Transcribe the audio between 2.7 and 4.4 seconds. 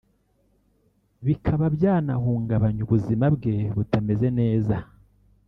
ubuzima bwe butameze